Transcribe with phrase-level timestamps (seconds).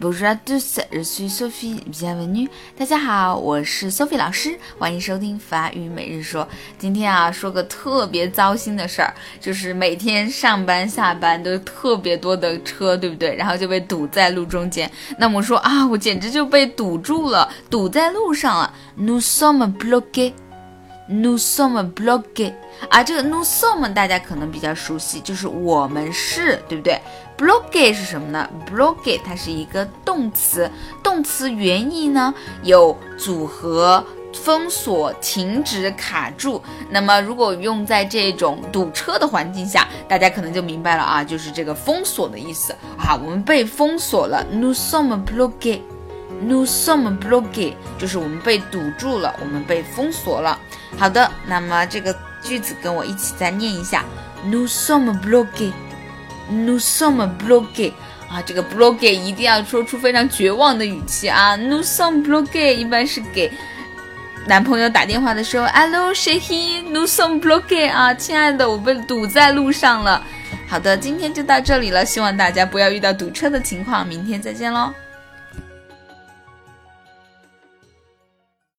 [0.00, 1.80] Bonjour à tous, je suis Sophie.
[1.90, 2.48] Bienvenue.
[2.76, 6.46] 大家好，我是 Sophie 老师，欢迎收听法语每日说。
[6.78, 13.34] 今天啊，说个特别糟心的事儿，就是每天上班下班都特别多的车，对不对？
[13.34, 14.88] 然后就被堵在路中间。
[15.18, 18.72] 那么说啊，我简直就被堵住了，堵在路上了。
[18.96, 20.32] Nous sommes bloqués.
[21.10, 22.52] Nous sommes bloqués.
[22.90, 27.00] 啊，这个 nous sommes 大家可能比较熟悉，就是我们是，对不对
[27.36, 30.70] ？bloqué 是什么呢？bloqué 它是一个动词，
[31.02, 36.62] 动词原意呢有组合、封锁、停止、卡住。
[36.90, 44.44] 那么如果用在这种堵车的环境下，大家可能就明白了啊，就是这个封锁的意思啊，我们被封锁了。
[44.52, 45.80] Nous sommes bloqués.
[46.40, 50.58] No som blocky，就是我们被堵住了，我们被封锁了。
[50.96, 54.04] 好的，那么这个句子跟我一起再念一下
[54.44, 57.92] ，No som blocky，No som blocky，
[58.30, 61.56] 啊，这个 blocky 一定要说出非常绝望的语气啊。
[61.56, 63.52] No som blocky 一般是给
[64.46, 70.24] 男朋友打电话的时候，Hello，谁嘿？No som blocky 啊，亲爱的，我被堵在路上了。
[70.68, 74.94] 好的，今天就到这里了，希望大家不要遇到堵车的情况，明天再见喽。